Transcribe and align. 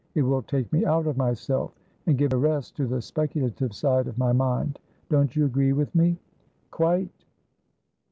It 0.15 0.23
will 0.23 0.41
take 0.41 0.73
me 0.73 0.83
out 0.83 1.05
of 1.05 1.15
myself, 1.15 1.75
and 2.07 2.17
give 2.17 2.33
a 2.33 2.35
rest 2.37 2.75
to 2.77 2.87
the 2.87 3.03
speculative 3.03 3.71
side 3.75 4.07
of 4.07 4.17
my 4.17 4.31
mind. 4.33 4.79
Don't 5.11 5.35
you 5.35 5.45
agree 5.45 5.73
with 5.73 5.93
me?" 5.93 6.17
"Quite." 6.71 7.13